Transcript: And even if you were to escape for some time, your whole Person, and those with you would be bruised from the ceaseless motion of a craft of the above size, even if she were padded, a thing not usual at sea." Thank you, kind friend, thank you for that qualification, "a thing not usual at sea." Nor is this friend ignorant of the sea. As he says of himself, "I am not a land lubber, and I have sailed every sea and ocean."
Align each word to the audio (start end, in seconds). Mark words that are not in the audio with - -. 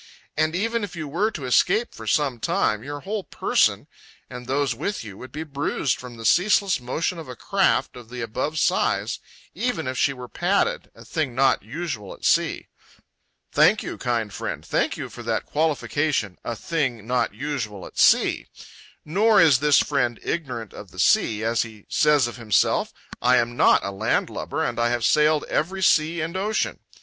And 0.35 0.55
even 0.55 0.83
if 0.83 0.95
you 0.95 1.07
were 1.07 1.29
to 1.29 1.45
escape 1.45 1.93
for 1.93 2.07
some 2.07 2.39
time, 2.39 2.81
your 2.83 3.01
whole 3.01 3.23
Person, 3.23 3.85
and 4.31 4.47
those 4.47 4.73
with 4.73 5.03
you 5.03 5.15
would 5.19 5.31
be 5.31 5.43
bruised 5.43 5.95
from 5.99 6.17
the 6.17 6.25
ceaseless 6.25 6.79
motion 6.81 7.19
of 7.19 7.29
a 7.29 7.35
craft 7.35 7.95
of 7.95 8.09
the 8.09 8.21
above 8.21 8.57
size, 8.57 9.19
even 9.53 9.85
if 9.85 9.99
she 9.99 10.11
were 10.11 10.27
padded, 10.27 10.89
a 10.95 11.05
thing 11.05 11.35
not 11.35 11.61
usual 11.61 12.15
at 12.15 12.25
sea." 12.25 12.65
Thank 13.51 13.83
you, 13.83 13.99
kind 13.99 14.33
friend, 14.33 14.65
thank 14.65 14.97
you 14.97 15.07
for 15.07 15.21
that 15.21 15.45
qualification, 15.45 16.39
"a 16.43 16.55
thing 16.55 17.05
not 17.05 17.35
usual 17.35 17.85
at 17.85 17.99
sea." 17.99 18.47
Nor 19.05 19.39
is 19.39 19.59
this 19.59 19.77
friend 19.81 20.19
ignorant 20.23 20.73
of 20.73 20.89
the 20.89 20.97
sea. 20.97 21.43
As 21.43 21.61
he 21.61 21.85
says 21.89 22.25
of 22.25 22.37
himself, 22.37 22.91
"I 23.21 23.37
am 23.37 23.55
not 23.55 23.85
a 23.85 23.91
land 23.91 24.31
lubber, 24.31 24.63
and 24.63 24.79
I 24.79 24.89
have 24.89 25.05
sailed 25.05 25.43
every 25.43 25.83
sea 25.83 26.21
and 26.21 26.35
ocean." 26.35 26.79